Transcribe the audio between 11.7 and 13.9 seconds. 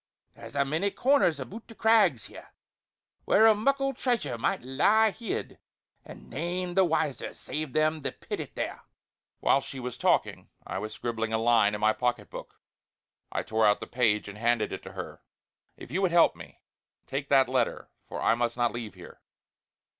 in my pocket book; I tore out the